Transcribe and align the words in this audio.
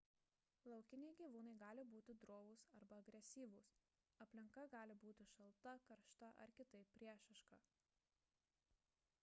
laukiniai 0.69 1.15
gyvūnai 1.17 1.51
gali 1.63 1.83
būti 1.89 2.15
drovūs 2.23 2.63
arba 2.77 2.97
agresyvūs 3.03 3.69
aplinka 4.25 4.63
gali 4.71 4.97
būti 5.03 5.27
šalta 5.33 5.73
karšta 5.91 6.31
ar 6.47 6.55
kitaip 6.61 6.95
priešiška 6.97 7.61